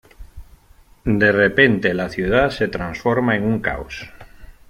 De 1.05 1.31
repente, 1.31 1.93
la 1.93 2.09
ciudad 2.09 2.49
se 2.49 2.67
transforma 2.67 3.35
en 3.35 3.43
un 3.43 3.59
caos. 3.59 4.09